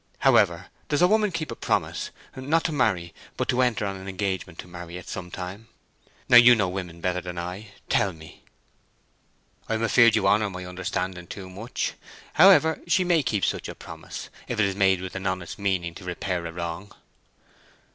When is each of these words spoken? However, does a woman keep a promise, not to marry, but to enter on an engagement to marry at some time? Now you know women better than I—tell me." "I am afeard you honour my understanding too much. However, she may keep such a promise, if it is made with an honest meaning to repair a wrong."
However, 0.21 0.69
does 0.89 1.03
a 1.03 1.07
woman 1.07 1.31
keep 1.31 1.51
a 1.51 1.55
promise, 1.55 2.09
not 2.35 2.63
to 2.63 2.71
marry, 2.71 3.13
but 3.37 3.47
to 3.49 3.61
enter 3.61 3.85
on 3.85 3.97
an 3.97 4.07
engagement 4.07 4.57
to 4.57 4.67
marry 4.67 4.97
at 4.97 5.07
some 5.07 5.29
time? 5.29 5.67
Now 6.27 6.37
you 6.37 6.55
know 6.55 6.67
women 6.69 7.01
better 7.01 7.21
than 7.21 7.37
I—tell 7.37 8.11
me." 8.11 8.41
"I 9.69 9.75
am 9.75 9.83
afeard 9.83 10.15
you 10.15 10.27
honour 10.27 10.49
my 10.49 10.65
understanding 10.65 11.27
too 11.27 11.51
much. 11.51 11.93
However, 12.33 12.81
she 12.87 13.03
may 13.03 13.21
keep 13.21 13.45
such 13.45 13.69
a 13.69 13.75
promise, 13.75 14.31
if 14.47 14.59
it 14.59 14.65
is 14.65 14.75
made 14.75 15.01
with 15.01 15.15
an 15.15 15.27
honest 15.27 15.59
meaning 15.59 15.93
to 15.93 16.03
repair 16.03 16.47
a 16.47 16.51
wrong." 16.51 16.91